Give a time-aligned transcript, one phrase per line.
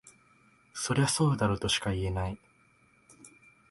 [0.73, 2.39] そりゃそうだろとしか言えない